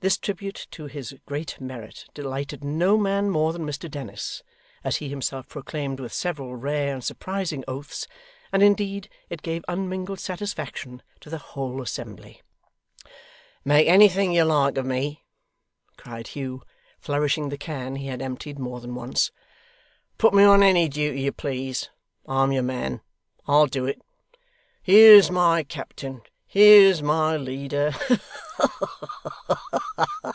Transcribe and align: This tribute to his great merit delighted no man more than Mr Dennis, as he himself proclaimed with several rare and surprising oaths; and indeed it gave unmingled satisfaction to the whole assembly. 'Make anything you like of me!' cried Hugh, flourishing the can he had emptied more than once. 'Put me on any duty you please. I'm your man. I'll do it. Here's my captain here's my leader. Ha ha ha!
This 0.00 0.18
tribute 0.18 0.66
to 0.72 0.84
his 0.84 1.14
great 1.24 1.58
merit 1.62 2.04
delighted 2.12 2.62
no 2.62 2.98
man 2.98 3.30
more 3.30 3.54
than 3.54 3.64
Mr 3.64 3.90
Dennis, 3.90 4.42
as 4.84 4.96
he 4.96 5.08
himself 5.08 5.48
proclaimed 5.48 5.98
with 5.98 6.12
several 6.12 6.54
rare 6.56 6.92
and 6.92 7.02
surprising 7.02 7.64
oaths; 7.66 8.06
and 8.52 8.62
indeed 8.62 9.08
it 9.30 9.40
gave 9.40 9.64
unmingled 9.66 10.20
satisfaction 10.20 11.00
to 11.20 11.30
the 11.30 11.38
whole 11.38 11.80
assembly. 11.80 12.42
'Make 13.64 13.88
anything 13.88 14.34
you 14.34 14.44
like 14.44 14.76
of 14.76 14.84
me!' 14.84 15.24
cried 15.96 16.26
Hugh, 16.26 16.64
flourishing 17.00 17.48
the 17.48 17.56
can 17.56 17.96
he 17.96 18.08
had 18.08 18.20
emptied 18.20 18.58
more 18.58 18.80
than 18.80 18.94
once. 18.94 19.30
'Put 20.18 20.34
me 20.34 20.44
on 20.44 20.62
any 20.62 20.86
duty 20.86 21.22
you 21.22 21.32
please. 21.32 21.88
I'm 22.28 22.52
your 22.52 22.62
man. 22.62 23.00
I'll 23.48 23.64
do 23.68 23.86
it. 23.86 24.02
Here's 24.82 25.30
my 25.30 25.62
captain 25.62 26.20
here's 26.46 27.02
my 27.02 27.36
leader. 27.38 27.90
Ha 27.90 28.20
ha 28.54 28.70
ha! 28.86 30.32